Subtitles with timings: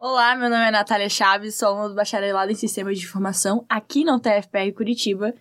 [0.00, 4.04] Olá, meu nome é Natália Chaves, sou aluna do Bacharelado em Sistemas de Informação aqui
[4.04, 5.34] na UTFPR Curitiba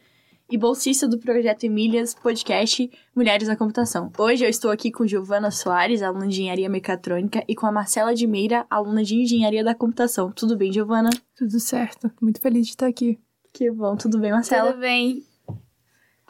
[0.50, 4.12] e bolsista do projeto Emílias Podcast Mulheres na Computação.
[4.18, 8.16] Hoje eu estou aqui com Giovana Soares, aluna de Engenharia Mecatrônica, e com a Marcela
[8.16, 10.32] de Meira, aluna de Engenharia da Computação.
[10.32, 11.12] Tudo bem, Giovana?
[11.36, 12.12] Tudo certo.
[12.20, 13.20] Muito feliz de estar aqui.
[13.54, 13.96] Que bom.
[13.96, 14.72] Tudo bem, Marcela?
[14.72, 15.24] Tudo bem.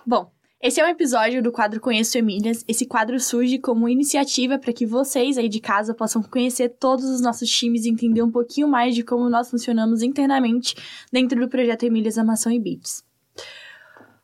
[0.05, 2.65] Bom, esse é um episódio do quadro Conheço Emílias.
[2.67, 7.21] Esse quadro surge como iniciativa para que vocês aí de casa possam conhecer todos os
[7.21, 10.75] nossos times e entender um pouquinho mais de como nós funcionamos internamente
[11.11, 13.05] dentro do projeto Emílias Amação e Beats.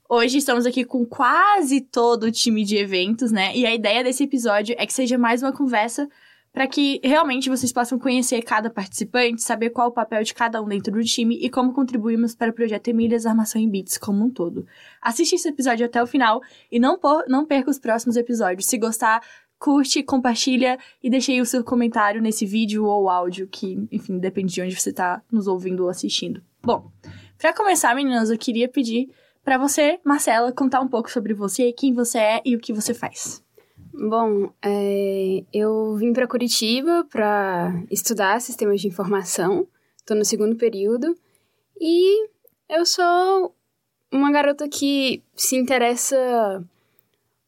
[0.10, 3.56] Hoje estamos aqui com quase todo o time de eventos, né?
[3.56, 6.10] E a ideia desse episódio é que seja mais uma conversa
[6.54, 10.68] para que realmente vocês possam conhecer cada participante, saber qual o papel de cada um
[10.68, 14.30] dentro do time e como contribuímos para o projeto Emílias Armação em Beats como um
[14.30, 14.66] todo.
[15.02, 18.68] Assiste esse episódio até o final e não, por, não perca os próximos episódios.
[18.68, 19.24] Se gostar,
[19.58, 24.54] curte, compartilha e deixe aí o seu comentário nesse vídeo ou áudio, que, enfim, depende
[24.54, 26.40] de onde você está nos ouvindo ou assistindo.
[26.62, 26.92] Bom,
[27.40, 29.10] para começar, meninas, eu queria pedir
[29.44, 32.94] para você, Marcela, contar um pouco sobre você, quem você é e o que você
[32.94, 33.43] faz.
[33.96, 39.68] Bom, é, eu vim para Curitiba para estudar sistemas de informação.
[39.96, 41.16] Estou no segundo período
[41.80, 42.28] e
[42.68, 43.56] eu sou
[44.12, 46.68] uma garota que se interessa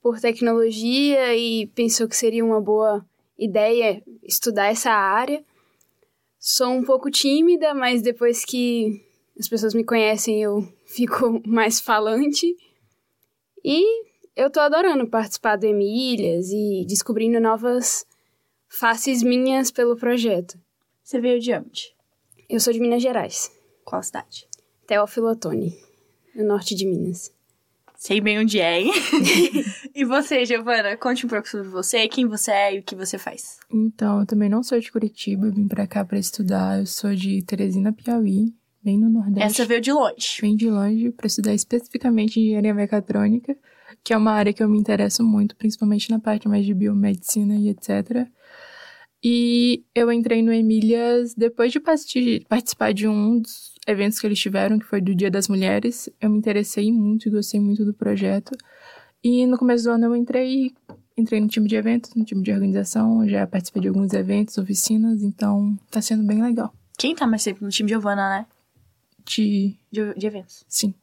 [0.04, 3.04] por tecnologia e pensou que seria uma boa
[3.40, 5.44] ideia estudar essa área.
[6.38, 9.04] Sou um pouco tímida, mas depois que
[9.40, 12.56] as pessoas me conhecem eu fico mais falante.
[13.64, 13.84] E
[14.36, 18.06] eu tô adorando participar do Emílias e descobrindo novas
[18.68, 20.60] faces minhas pelo projeto.
[21.04, 21.96] Você veio de onde?
[22.50, 23.52] Eu sou de Minas Gerais.
[23.86, 24.48] Qual cidade?
[24.86, 25.74] Teófilo Otoni,
[26.36, 27.34] no norte de Minas.
[27.98, 28.92] Sei bem onde é, hein?
[29.96, 33.18] e você, Giovana, conte um pouco sobre você, quem você é e o que você
[33.18, 33.58] faz.
[33.72, 36.80] Então, eu também não sou de Curitiba, vim pra cá pra estudar.
[36.80, 39.44] Eu sou de Teresina, Piauí, bem no Nordeste.
[39.44, 40.40] Essa veio de longe.
[40.42, 43.58] Vem de longe pra estudar especificamente engenharia mecatrônica
[44.06, 47.56] que é uma área que eu me interesso muito, principalmente na parte mais de biomedicina
[47.56, 48.28] e etc.
[49.24, 54.78] E eu entrei no Emílias depois de participar de um dos eventos que eles tiveram,
[54.78, 56.08] que foi do Dia das Mulheres.
[56.22, 58.56] Eu me interessei muito e gostei muito do projeto.
[59.24, 60.72] E no começo do ano eu entrei,
[61.18, 65.24] entrei no time de eventos, no time de organização, já participei de alguns eventos, oficinas,
[65.24, 66.72] então tá sendo bem legal.
[66.96, 68.46] Quem tá mais sempre no time Giovana, né?
[69.26, 69.76] De...
[69.92, 70.14] de...
[70.14, 70.64] De, eventos.
[70.70, 70.94] Sim.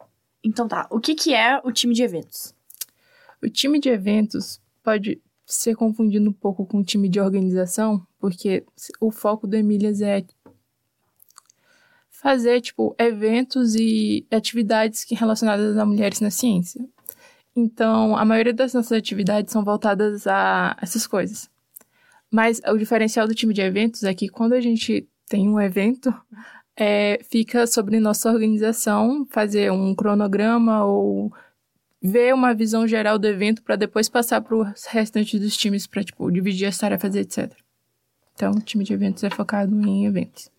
[0.44, 2.54] Então tá, o que que é o time de eventos?
[3.42, 8.64] O time de eventos pode ser confundido um pouco com o time de organização, porque
[9.00, 10.24] o foco do Emílias é
[12.10, 16.80] fazer, tipo, eventos e atividades relacionadas a mulheres na ciência.
[17.54, 21.50] Então, a maioria das nossas atividades são voltadas a essas coisas.
[22.30, 26.14] Mas o diferencial do time de eventos é que quando a gente tem um evento,
[26.76, 31.32] é, fica sobre nossa organização fazer um cronograma ou
[32.02, 36.02] ver uma visão geral do evento para depois passar para o restante dos times para
[36.02, 37.52] tipo dividir as tarefas, etc.
[38.34, 40.50] Então, o time de eventos é focado em eventos.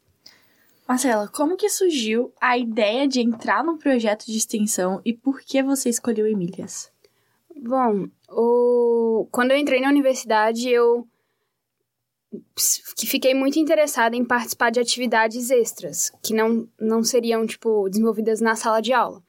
[0.87, 5.61] Marcela, como que surgiu a ideia de entrar no projeto de extensão e por que
[5.63, 6.91] você escolheu Emílias?
[7.55, 9.27] Bom, o...
[9.31, 11.07] quando eu entrei na universidade, eu
[12.95, 18.41] que fiquei muito interessada em participar de atividades extras, que não, não seriam, tipo, desenvolvidas
[18.41, 19.21] na sala de aula.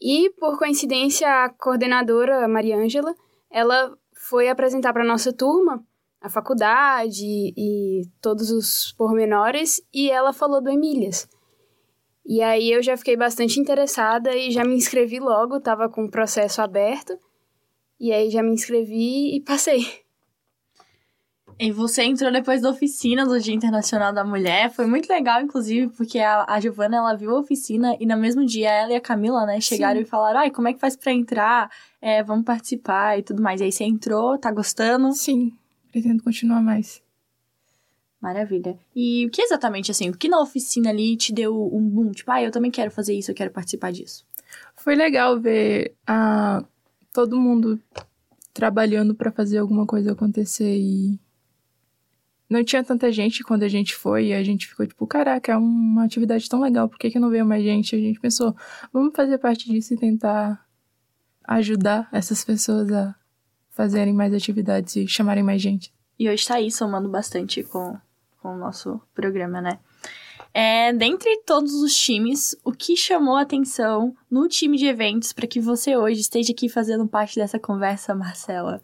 [0.00, 3.14] E, por coincidência, a coordenadora, Maria Ângela,
[3.50, 5.84] ela foi apresentar para nossa turma
[6.20, 11.28] a faculdade e todos os pormenores, e ela falou do Emílias.
[12.26, 16.10] E aí eu já fiquei bastante interessada e já me inscrevi logo, estava com o
[16.10, 17.18] processo aberto.
[17.98, 19.86] E aí já me inscrevi e passei.
[21.60, 24.70] E você entrou depois da oficina do Dia Internacional da Mulher.
[24.70, 28.46] Foi muito legal, inclusive, porque a, a Giovana, ela viu a oficina e no mesmo
[28.46, 30.02] dia ela e a Camila, né, chegaram Sim.
[30.02, 31.68] e falaram, ai, como é que faz para entrar?
[32.00, 33.60] É, vamos participar e tudo mais.
[33.60, 35.12] E aí você entrou, tá gostando?
[35.12, 35.52] Sim,
[35.90, 37.02] pretendo continuar mais.
[38.20, 38.78] Maravilha.
[38.94, 42.12] E o que exatamente, assim, o que na oficina ali te deu um boom?
[42.12, 44.24] Tipo, ah, eu também quero fazer isso, eu quero participar disso.
[44.76, 46.64] Foi legal ver a,
[47.12, 47.80] todo mundo
[48.54, 51.18] trabalhando para fazer alguma coisa acontecer e
[52.48, 55.56] não tinha tanta gente quando a gente foi e a gente ficou tipo, caraca, é
[55.56, 57.94] uma atividade tão legal, por que, que não veio mais gente?
[57.94, 58.56] A gente pensou,
[58.92, 60.66] vamos fazer parte disso e tentar
[61.44, 63.14] ajudar essas pessoas a
[63.70, 65.92] fazerem mais atividades e chamarem mais gente.
[66.18, 67.96] E hoje tá aí somando bastante com,
[68.42, 69.78] com o nosso programa, né?
[70.52, 75.46] É, dentre todos os times, o que chamou a atenção no time de eventos para
[75.46, 78.80] que você hoje esteja aqui fazendo parte dessa conversa, Marcela?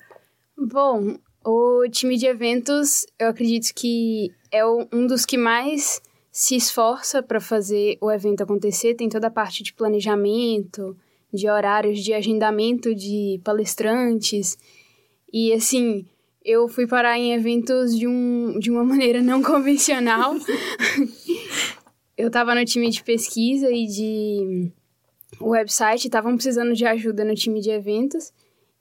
[0.57, 6.01] Bom, O time de eventos, eu acredito que é um dos que mais
[6.33, 8.95] se esforça para fazer o evento acontecer.
[8.95, 10.97] Tem toda a parte de planejamento,
[11.33, 14.57] de horários, de agendamento de palestrantes.
[15.31, 16.07] E assim,
[16.43, 20.35] eu fui parar em eventos de, um, de uma maneira não convencional.
[22.17, 24.73] eu estava no time de pesquisa e de
[25.41, 28.33] website, estavam precisando de ajuda no time de eventos.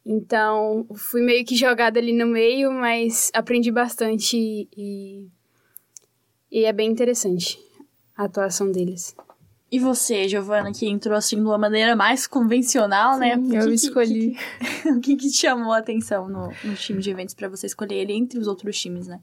[0.06, 5.28] Então, fui meio que jogada ali no meio, mas aprendi bastante e,
[6.52, 7.58] e é bem interessante
[8.16, 9.16] a atuação deles.
[9.72, 13.36] E você, Giovana, que entrou assim de uma maneira mais convencional, né?
[13.36, 13.60] Sim, né?
[13.60, 14.38] eu que, escolhi.
[14.84, 17.66] Que, o que, que te chamou a atenção no, no time de eventos para você
[17.66, 19.20] escolher ele entre os outros times, né?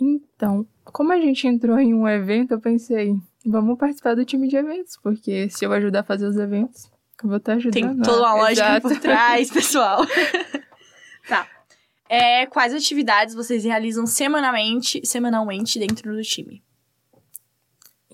[0.00, 3.14] Então, como a gente entrou em um evento, eu pensei,
[3.44, 6.90] vamos participar do time de eventos, porque se eu ajudar a fazer os eventos,
[7.24, 7.72] eu vou estar ajudando.
[7.72, 8.88] Tem toda uma lógica Exato.
[8.88, 10.06] por trás, pessoal.
[11.28, 11.48] tá.
[12.08, 16.62] É, quais atividades vocês realizam semanalmente, semanalmente dentro do time?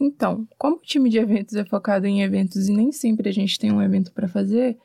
[0.00, 3.58] Então, como o time de eventos é focado em eventos e nem sempre a gente
[3.58, 4.78] tem um evento para fazer,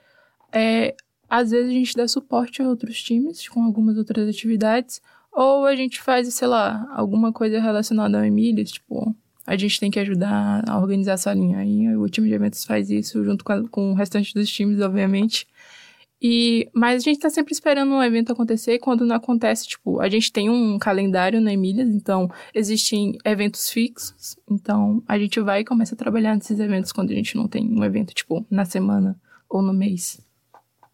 [0.52, 0.96] é,
[1.30, 5.76] às vezes a gente dá suporte a outros times com algumas outras atividades, ou a
[5.76, 10.64] gente faz, sei lá, alguma coisa relacionada ao Emílias, tipo, a gente tem que ajudar
[10.68, 11.60] a organizar essa linha.
[11.60, 14.80] Aí o time de eventos faz isso junto com, a, com o restante dos times,
[14.80, 15.48] obviamente.
[16.22, 18.80] E, mas a gente tá sempre esperando um evento acontecer.
[18.80, 24.38] Quando não acontece, tipo, a gente tem um calendário na Emílias, então existem eventos fixos.
[24.50, 27.68] Então a gente vai e começa a trabalhar nesses eventos quando a gente não tem
[27.68, 29.20] um evento, tipo, na semana
[29.50, 30.22] ou no mês.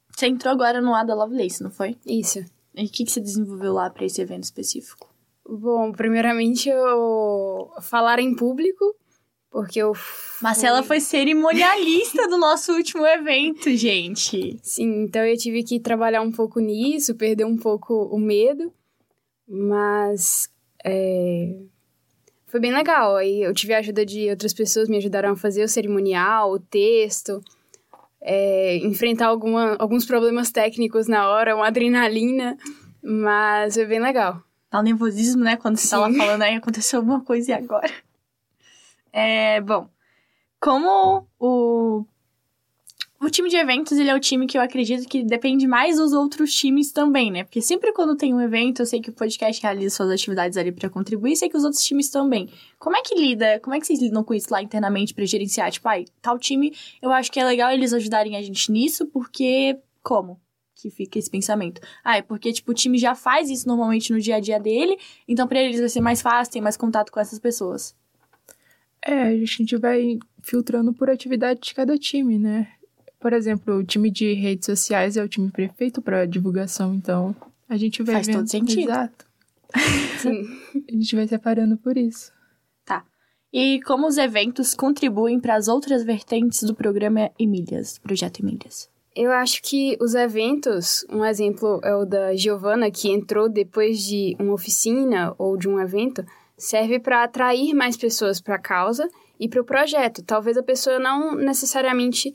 [0.09, 1.95] Você entrou agora no Ada Lovelace, não foi?
[2.05, 2.43] Isso.
[2.75, 5.08] E o que, que você desenvolveu lá para esse evento específico?
[5.49, 8.95] Bom, primeiramente eu falar em público
[9.51, 9.93] porque eu.
[9.93, 10.43] Fui...
[10.43, 14.59] Marcela foi cerimonialista do nosso último evento, gente.
[14.61, 18.71] Sim, então eu tive que trabalhar um pouco nisso, perder um pouco o medo.
[19.47, 20.49] Mas.
[20.85, 21.55] É...
[22.45, 23.15] Foi bem legal.
[23.15, 26.59] Aí eu tive a ajuda de outras pessoas, me ajudaram a fazer o cerimonial, o
[26.59, 27.41] texto,
[28.21, 28.77] é...
[28.77, 32.55] enfrentar alguma, alguns problemas técnicos na hora, uma adrenalina.
[33.01, 34.43] Mas foi bem legal.
[34.71, 35.57] Dá um nervosismo, né?
[35.57, 35.91] Quando você Sim.
[35.91, 37.91] tá lá falando, aí aconteceu alguma coisa e agora?
[39.11, 39.89] É, bom,
[40.59, 42.05] como o
[43.21, 46.13] o time de eventos, ele é o time que eu acredito que depende mais dos
[46.13, 47.43] outros times também, né?
[47.43, 50.71] Porque sempre quando tem um evento, eu sei que o podcast realiza suas atividades ali
[50.71, 52.49] para contribuir, sei que os outros times também.
[52.77, 55.69] Como é que lida, como é que vocês lidam com isso lá internamente para gerenciar?
[55.69, 59.77] Tipo, ai, tal time, eu acho que é legal eles ajudarem a gente nisso, porque
[60.01, 60.39] como?
[60.81, 61.81] Que fica esse pensamento.
[62.01, 64.97] Ah, é porque, tipo, o time já faz isso normalmente no dia a dia dele,
[65.27, 67.93] então para eles vai ser mais fácil, tem mais contato com essas pessoas.
[69.01, 72.69] É, a gente vai filtrando por atividade de cada time, né?
[73.19, 77.35] Por exemplo, o time de redes sociais é o time perfeito para divulgação, então
[77.67, 78.37] a gente vai Faz vendo...
[78.37, 78.89] todo sentido.
[78.89, 79.25] Exato.
[79.75, 82.31] a gente vai separando por isso.
[82.85, 83.05] Tá.
[83.51, 88.89] E como os eventos contribuem para as outras vertentes do programa Emílias, Projeto Emílias?
[89.21, 94.33] Eu acho que os eventos, um exemplo é o da Giovana, que entrou depois de
[94.39, 96.25] uma oficina ou de um evento,
[96.57, 100.23] serve para atrair mais pessoas para a causa e para o projeto.
[100.23, 102.33] Talvez a pessoa não necessariamente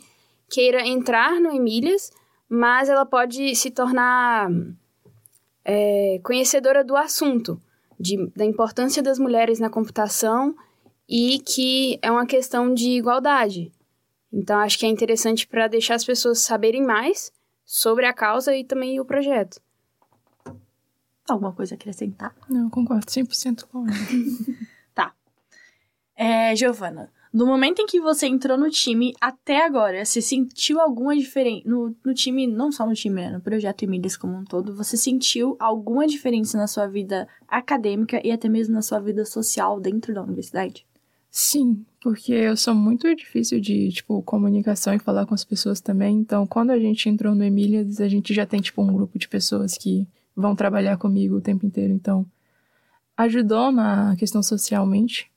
[0.51, 2.11] queira entrar no Emílias,
[2.51, 4.51] mas ela pode se tornar
[5.65, 7.59] é, conhecedora do assunto,
[7.99, 10.55] de, da importância das mulheres na computação
[11.09, 13.73] e que é uma questão de igualdade.
[14.37, 17.31] Então, acho que é interessante para deixar as pessoas saberem mais
[17.65, 19.61] sobre a causa e também o projeto.
[21.29, 22.35] Alguma coisa a acrescentar?
[22.49, 23.97] Não, concordo 100% com ela.
[24.93, 25.15] tá.
[26.17, 31.17] É, Giovana, no momento em que você entrou no time até agora, você sentiu alguma
[31.17, 34.75] diferença no, no time, não só no time, né, no projeto Emílias como um todo,
[34.75, 39.79] você sentiu alguma diferença na sua vida acadêmica e até mesmo na sua vida social
[39.79, 40.85] dentro da universidade?
[41.37, 46.17] Sim, porque eu sou muito difícil de, tipo, comunicação e falar com as pessoas também.
[46.19, 49.27] Então, quando a gente entrou no Emílias, a gente já tem, tipo, um grupo de
[49.27, 51.93] pessoas que vão trabalhar comigo o tempo inteiro.
[51.93, 52.25] Então,
[53.17, 55.29] ajudou na questão socialmente.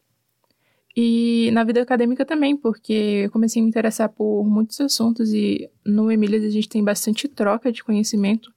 [0.96, 5.68] E na vida acadêmica também, porque eu comecei a me interessar por muitos assuntos e
[5.84, 8.54] no Emílias a gente tem bastante troca de conhecimento.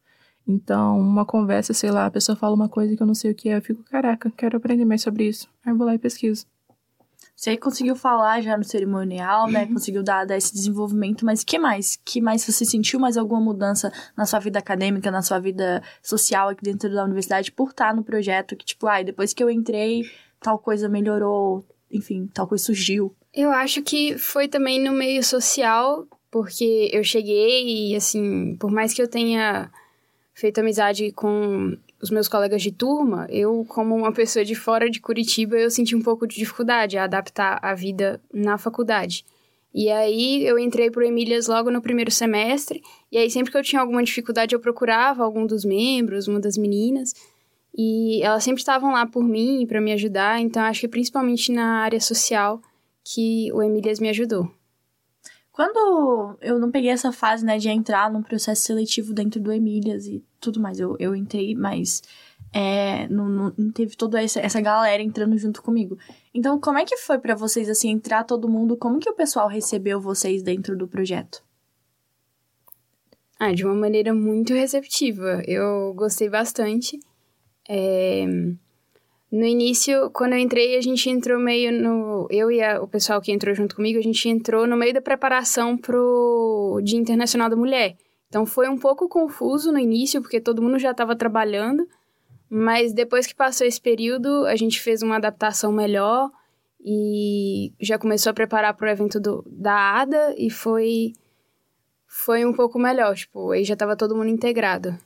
[0.46, 3.34] Então, uma conversa, sei lá, a pessoa fala uma coisa que eu não sei o
[3.34, 5.48] que é, eu fico, caraca, quero aprender mais sobre isso.
[5.64, 6.46] Aí eu vou lá e pesquiso.
[7.40, 9.64] Você conseguiu falar já no cerimonial, né?
[9.64, 9.72] Uhum.
[9.72, 11.98] Conseguiu dar, dar esse desenvolvimento, mas que mais?
[12.04, 16.50] Que mais você sentiu mais alguma mudança na sua vida acadêmica, na sua vida social
[16.50, 18.54] aqui dentro da universidade por estar no projeto?
[18.54, 20.02] Que, tipo, ai, depois que eu entrei,
[20.38, 23.16] tal coisa melhorou, enfim, tal coisa surgiu.
[23.32, 28.92] Eu acho que foi também no meio social, porque eu cheguei e, assim, por mais
[28.92, 29.70] que eu tenha
[30.34, 35.00] feito amizade com os meus colegas de turma, eu, como uma pessoa de fora de
[35.00, 39.24] Curitiba, eu senti um pouco de dificuldade a adaptar a vida na faculdade.
[39.72, 43.62] E aí eu entrei pro Emílias logo no primeiro semestre, e aí sempre que eu
[43.62, 47.14] tinha alguma dificuldade eu procurava algum dos membros, uma das meninas,
[47.76, 51.82] e elas sempre estavam lá por mim para me ajudar, então acho que principalmente na
[51.82, 52.60] área social
[53.04, 54.50] que o Emílias me ajudou.
[55.52, 60.06] Quando eu não peguei essa fase, né, de entrar num processo seletivo dentro do Emílias
[60.06, 62.02] e tudo mais, eu, eu entrei, mas
[62.52, 65.98] é, não, não, teve toda essa, essa galera entrando junto comigo.
[66.32, 68.76] Então, como é que foi para vocês, assim, entrar todo mundo?
[68.76, 71.42] Como que o pessoal recebeu vocês dentro do projeto?
[73.38, 75.42] Ah, de uma maneira muito receptiva.
[75.46, 77.00] Eu gostei bastante.
[77.68, 78.24] É...
[79.30, 82.26] No início, quando eu entrei, a gente entrou meio no.
[82.30, 85.00] Eu e a, o pessoal que entrou junto comigo, a gente entrou no meio da
[85.00, 87.96] preparação pro Dia Internacional da Mulher.
[88.28, 91.86] Então foi um pouco confuso no início, porque todo mundo já estava trabalhando.
[92.48, 96.28] Mas depois que passou esse período, a gente fez uma adaptação melhor
[96.84, 101.12] e já começou a preparar para o evento do, da ADA e foi
[102.06, 104.98] foi um pouco melhor, tipo, aí já estava todo mundo integrado.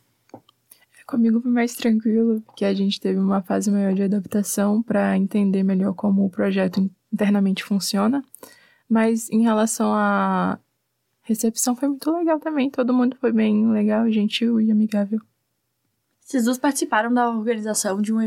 [1.07, 5.63] Comigo foi mais tranquilo, porque a gente teve uma fase maior de adaptação para entender
[5.63, 8.25] melhor como o projeto internamente funciona.
[8.89, 10.59] Mas em relação à
[11.23, 15.21] recepção foi muito legal também, todo mundo foi bem legal, gentil e amigável.
[16.21, 18.21] Vocês duas participaram da organização de um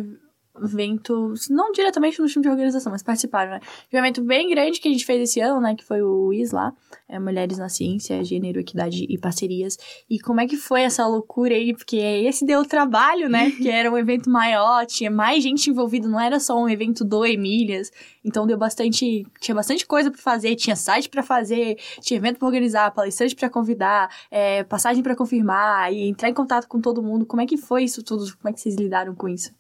[0.64, 3.60] evento, não diretamente no time de organização, mas participaram, né?
[3.90, 5.76] De um evento bem grande que a gente fez esse ano, né?
[5.76, 6.74] Que foi o ISLA,
[7.08, 9.78] é Mulheres na Ciência, Gênero, Equidade e Parcerias.
[10.10, 11.74] E como é que foi essa loucura aí?
[11.74, 13.50] Porque esse deu trabalho, né?
[13.58, 17.26] Porque era um evento maior, tinha mais gente envolvida, não era só um evento do
[17.26, 17.92] Emílias.
[18.24, 22.48] Então deu bastante, tinha bastante coisa para fazer, tinha site para fazer, tinha evento para
[22.48, 27.26] organizar, palestrante para convidar, é, passagem para confirmar e entrar em contato com todo mundo.
[27.26, 28.26] Como é que foi isso tudo?
[28.38, 29.57] Como é que vocês lidaram com isso?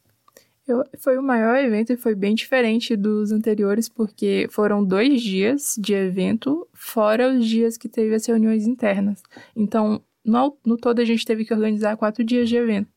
[0.68, 5.76] Eu, foi o maior evento e foi bem diferente dos anteriores, porque foram dois dias
[5.80, 9.24] de evento, fora os dias que teve as reuniões internas.
[9.56, 12.90] Então, no, no todo, a gente teve que organizar quatro dias de evento.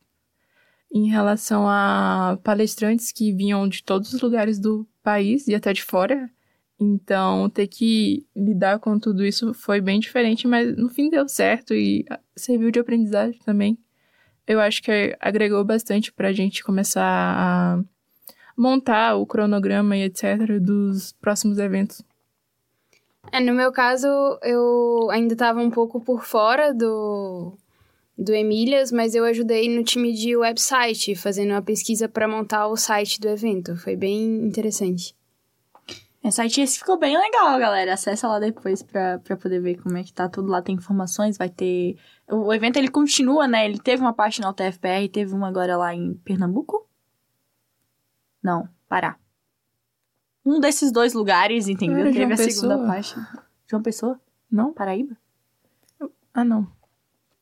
[0.93, 5.85] Em relação a palestrantes que vinham de todos os lugares do país e até de
[5.85, 6.29] fora,
[6.81, 11.73] então ter que lidar com tudo isso foi bem diferente, mas no fim deu certo
[11.73, 13.79] e serviu de aprendizagem também
[14.51, 17.81] eu acho que agregou bastante para a gente começar a
[18.57, 20.59] montar o cronograma e etc.
[20.61, 22.03] dos próximos eventos.
[23.31, 24.09] É, no meu caso,
[24.43, 27.57] eu ainda estava um pouco por fora do,
[28.19, 32.77] do Emílias, mas eu ajudei no time de website, fazendo uma pesquisa para montar o
[32.77, 33.77] site do evento.
[33.77, 35.15] Foi bem interessante.
[36.23, 37.95] O site esse ficou bem legal, galera.
[37.95, 40.61] Acessa lá depois pra, pra poder ver como é que tá tudo lá.
[40.61, 41.97] Tem informações, vai ter...
[42.31, 43.65] O evento, ele continua, né?
[43.65, 46.87] Ele teve uma parte na UTFPR, teve uma agora lá em Pernambuco?
[48.43, 49.17] Não, Pará.
[50.45, 52.01] Um desses dois lugares, entendeu?
[52.01, 52.51] Era teve João a Pessoa.
[52.51, 53.15] segunda parte.
[53.67, 54.21] João Pessoa?
[54.51, 54.73] Não?
[54.73, 55.17] Paraíba?
[56.35, 56.67] Ah, não.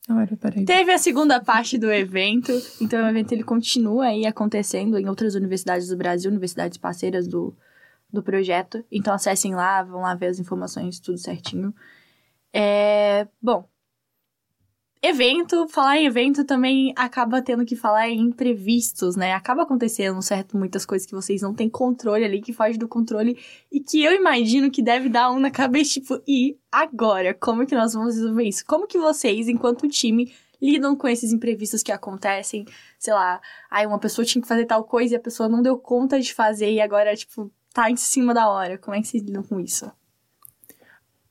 [0.06, 0.66] Não era Paraíba.
[0.66, 5.34] Teve a segunda parte do evento, então o evento ele continua aí acontecendo em outras
[5.34, 7.56] universidades do Brasil, universidades parceiras do,
[8.12, 8.84] do projeto.
[8.90, 11.74] Então acessem lá, vão lá ver as informações, tudo certinho.
[12.52, 13.68] É, bom,
[15.02, 19.32] evento, falar em evento também acaba tendo que falar em imprevistos, né?
[19.32, 20.56] Acaba acontecendo, certo?
[20.56, 23.38] Muitas coisas que vocês não têm controle ali, que foge do controle
[23.70, 27.32] e que eu imagino que deve dar um na cabeça, tipo, e agora?
[27.34, 28.64] Como que nós vamos resolver isso?
[28.66, 32.64] Como que vocês, enquanto time, lidam com esses imprevistos que acontecem?
[32.98, 35.78] Sei lá, aí uma pessoa tinha que fazer tal coisa e a pessoa não deu
[35.78, 38.78] conta de fazer e agora, tipo, tá em cima da hora.
[38.78, 39.90] Como é que vocês lidam com isso?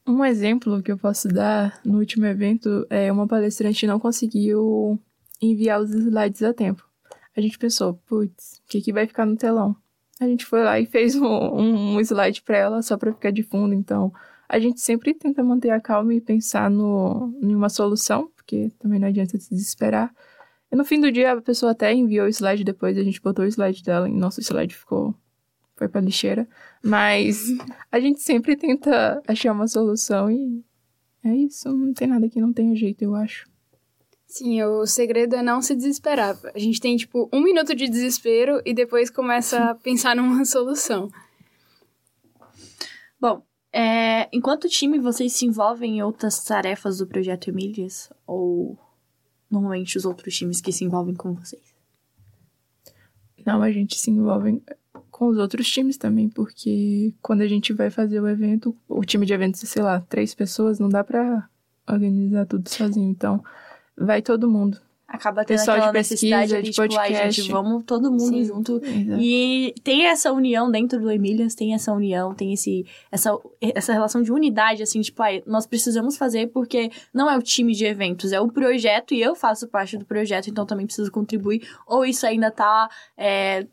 [0.07, 4.97] Um exemplo que eu posso dar no último evento é uma palestrante não conseguiu
[5.41, 6.87] enviar os slides a tempo.
[7.35, 9.75] A gente pensou, putz, o que, que vai ficar no telão?
[10.19, 13.43] A gente foi lá e fez um, um, slide para ela só para ficar de
[13.43, 13.73] fundo.
[13.73, 14.11] Então,
[14.49, 18.99] a gente sempre tenta manter a calma e pensar no, em uma solução, porque também
[18.99, 20.11] não adianta se desesperar.
[20.71, 23.45] E no fim do dia, a pessoa até enviou o slide depois, a gente botou
[23.45, 25.13] o slide dela e nosso slide ficou
[25.77, 26.47] foi pra lixeira.
[26.83, 27.45] Mas
[27.91, 30.63] a gente sempre tenta achar uma solução e
[31.23, 31.69] é isso.
[31.69, 33.47] Não tem nada que não tenha jeito, eu acho.
[34.25, 36.37] Sim, o segredo é não se desesperar.
[36.53, 41.09] A gente tem, tipo, um minuto de desespero e depois começa a pensar numa solução.
[43.19, 43.41] Bom,
[43.71, 48.11] é, enquanto time, vocês se envolvem em outras tarefas do Projeto Emílias?
[48.25, 48.77] Ou
[49.49, 51.73] normalmente os outros times que se envolvem com vocês?
[53.45, 54.61] Não, a gente se envolve
[55.17, 59.25] com os outros times também, porque quando a gente vai fazer o evento, o time
[59.25, 61.49] de eventos, sei lá, três pessoas, não dá pra
[61.89, 63.09] organizar tudo sozinho.
[63.09, 63.43] Então,
[63.97, 64.79] vai todo mundo.
[65.07, 67.41] acaba tendo Pessoal de aquela necessidade pesquisa, ali, de tipo, ai, podcast.
[67.41, 68.43] gente, vamos todo mundo Sim.
[68.43, 68.79] junto.
[68.85, 69.19] Exato.
[69.19, 74.21] E tem essa união dentro do Emílias, tem essa união, tem esse, essa, essa relação
[74.21, 78.31] de unidade, assim, tipo, ai, nós precisamos fazer porque não é o time de eventos,
[78.31, 81.67] é o projeto e eu faço parte do projeto, então também preciso contribuir.
[81.87, 83.65] Ou isso ainda tá é,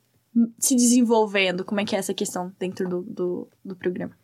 [0.58, 1.64] se desenvolvendo?
[1.64, 4.16] Como é que é essa questão dentro do, do, do programa?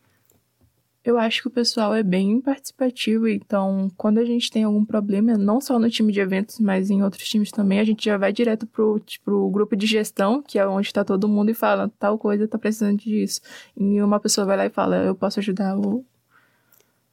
[1.02, 5.38] Eu acho que o pessoal é bem participativo, então quando a gente tem algum problema,
[5.38, 8.30] não só no time de eventos, mas em outros times também, a gente já vai
[8.34, 12.18] direto pro, pro grupo de gestão, que é onde tá todo mundo, e fala, tal
[12.18, 13.40] coisa tá precisando disso.
[13.74, 16.04] E uma pessoa vai lá e fala, eu posso ajudar o.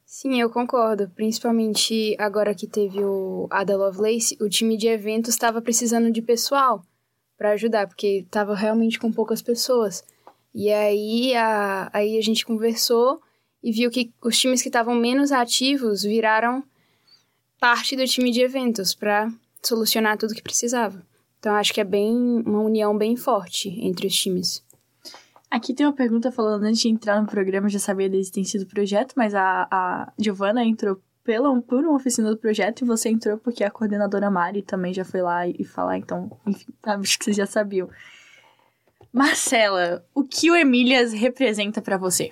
[0.04, 1.10] Sim, eu concordo.
[1.14, 6.82] Principalmente agora que teve o Ada Lovelace, o time de eventos estava precisando de pessoal
[7.38, 10.04] para ajudar, porque estava realmente com poucas pessoas.
[10.52, 13.22] E aí a, aí a gente conversou
[13.62, 16.64] e viu que os times que estavam menos ativos viraram
[17.60, 21.00] parte do time de eventos para solucionar tudo que precisava.
[21.38, 24.64] Então acho que é bem uma união bem forte entre os times.
[25.50, 28.66] Aqui tem uma pergunta falando, antes de entrar no programa, já sabia da existência do
[28.66, 33.36] projeto, mas a, a Giovana entrou pela, por uma oficina do projeto e você entrou
[33.36, 37.36] porque a coordenadora Mari também já foi lá e falar, então, enfim, acho que vocês
[37.36, 37.86] já sabiam.
[39.12, 42.30] Marcela, o que o Emílias representa pra você?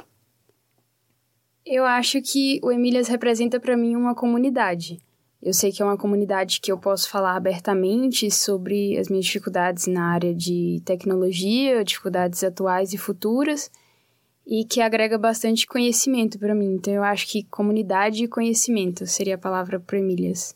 [1.63, 4.99] Eu acho que o Emílias representa para mim uma comunidade.
[5.43, 9.87] Eu sei que é uma comunidade que eu posso falar abertamente sobre as minhas dificuldades
[9.87, 13.71] na área de tecnologia, dificuldades atuais e futuras,
[14.47, 16.75] e que agrega bastante conhecimento para mim.
[16.75, 20.55] Então eu acho que comunidade e conhecimento seria a palavra para Emílias.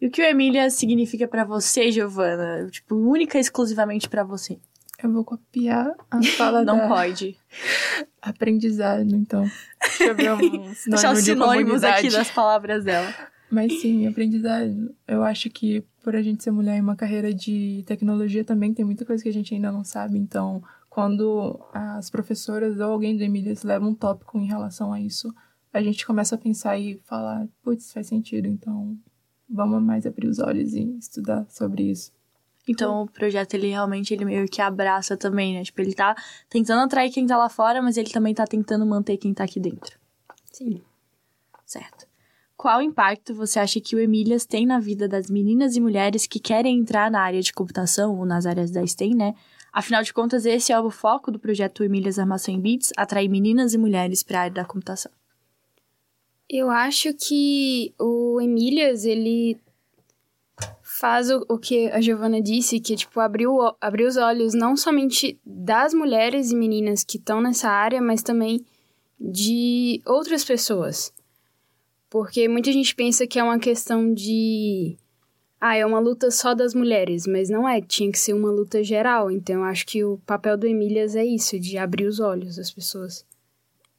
[0.00, 2.68] E o que o Emílias significa pra você, Giovana?
[2.70, 4.58] Tipo, única e exclusivamente pra você.
[5.02, 7.36] Eu vou copiar a fala Não da pode.
[8.20, 9.48] aprendizado, então.
[9.80, 10.38] Deixa eu ver um
[10.88, 13.14] Deixar os sinônimo de sinônimos aqui das palavras dela.
[13.50, 14.92] Mas sim, aprendizado.
[15.06, 18.84] Eu acho que por a gente ser mulher em uma carreira de tecnologia também tem
[18.84, 20.18] muita coisa que a gente ainda não sabe.
[20.18, 20.62] Então,
[20.94, 25.34] quando as professoras ou alguém do Emílias leva um tópico em relação a isso,
[25.72, 28.46] a gente começa a pensar e falar, putz, faz sentido.
[28.46, 28.96] Então,
[29.50, 32.12] vamos mais abrir os olhos e estudar sobre isso.
[32.68, 35.64] Então o projeto ele realmente ele meio que abraça também, né?
[35.64, 36.14] Tipo, ele tá
[36.48, 39.58] tentando atrair quem tá lá fora, mas ele também tá tentando manter quem tá aqui
[39.58, 39.98] dentro.
[40.52, 40.80] Sim.
[41.66, 42.06] Certo.
[42.56, 46.38] Qual impacto você acha que o Emílias tem na vida das meninas e mulheres que
[46.38, 49.34] querem entrar na área de computação ou nas áreas da STEM, né?
[49.74, 53.74] Afinal de contas, esse é o foco do projeto Emílias Armação em Bits, atrair meninas
[53.74, 55.10] e mulheres para a área da computação.
[56.48, 59.58] Eu acho que o Emílias, ele
[60.80, 65.40] faz o, o que a Giovana disse, que tipo, abriu, abriu os olhos não somente
[65.44, 68.64] das mulheres e meninas que estão nessa área, mas também
[69.18, 71.12] de outras pessoas.
[72.08, 74.96] Porque muita gente pensa que é uma questão de.
[75.60, 78.84] Ah, é uma luta só das mulheres, mas não é, tinha que ser uma luta
[78.84, 79.30] geral.
[79.30, 82.70] Então eu acho que o papel do Emílias é isso, de abrir os olhos das
[82.70, 83.24] pessoas.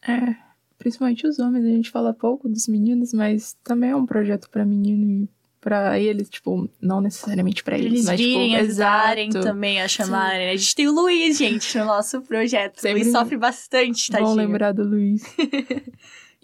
[0.08, 0.36] É,
[0.78, 4.64] principalmente os homens, a gente fala pouco dos meninos, mas também é um projeto pra
[4.64, 9.46] menino e pra eles, tipo, não necessariamente pra eles, Eles mas virem, tipo, ajudarem exato.
[9.48, 10.46] também a chamarem.
[10.46, 10.52] né?
[10.52, 12.80] A gente tem o Luiz, gente, no nosso projeto.
[12.80, 14.28] Sempre Luiz sofre bastante, tadinho.
[14.28, 15.24] Vão lembrar do Luiz.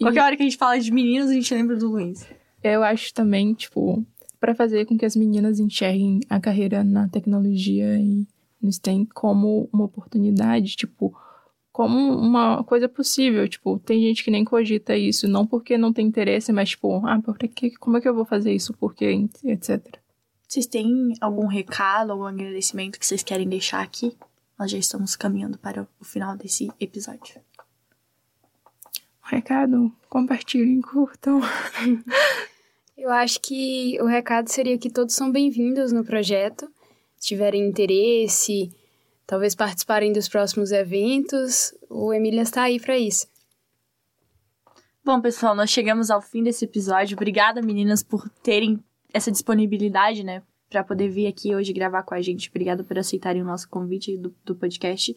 [0.00, 2.26] E Qualquer hora que a gente fala de meninos, a gente lembra do Luiz.
[2.64, 4.04] eu acho também, tipo,
[4.42, 8.26] pra fazer com que as meninas enxerguem a carreira na tecnologia e
[8.60, 11.16] no STEM como uma oportunidade, tipo,
[11.70, 13.48] como uma coisa possível.
[13.48, 17.20] Tipo, tem gente que nem cogita isso, não porque não tem interesse, mas tipo, ah,
[17.22, 18.74] por que, como é que eu vou fazer isso?
[18.74, 19.28] Por quê?
[19.44, 19.80] Etc.
[20.48, 24.16] Vocês têm algum recado, algum agradecimento que vocês querem deixar aqui?
[24.58, 27.40] Nós já estamos caminhando para o final desse episódio.
[29.22, 31.40] Recado, compartilhem, curtam.
[32.96, 36.70] Eu acho que o recado seria que todos são bem-vindos no projeto.
[37.16, 38.70] Se tiverem interesse,
[39.26, 43.26] talvez participarem dos próximos eventos, o Emília está aí para isso.
[45.02, 47.16] Bom, pessoal, nós chegamos ao fim desse episódio.
[47.16, 48.78] Obrigada, meninas, por terem
[49.12, 50.42] essa disponibilidade, né?
[50.68, 52.50] Pra poder vir aqui hoje gravar com a gente.
[52.50, 55.16] Obrigada por aceitarem o nosso convite do, do podcast.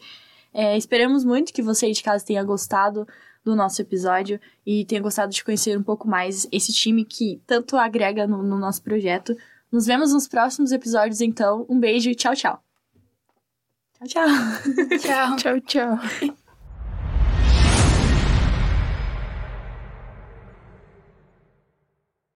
[0.52, 3.06] É, esperamos muito que você de casa tenha gostado
[3.46, 7.76] do nosso episódio e tenha gostado de conhecer um pouco mais esse time que tanto
[7.76, 9.36] agrega no, no nosso projeto.
[9.70, 11.64] Nos vemos nos próximos episódios, então.
[11.68, 12.60] Um beijo e tchau, tchau.
[14.04, 14.98] Tchau, tchau.
[14.98, 15.36] Tchau!
[15.38, 16.36] Tchau, tchau.